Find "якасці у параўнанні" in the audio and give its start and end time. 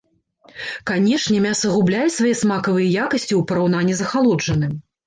3.07-3.93